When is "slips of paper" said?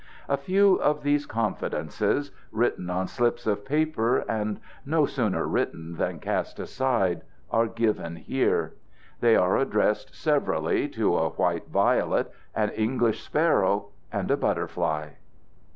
3.07-4.25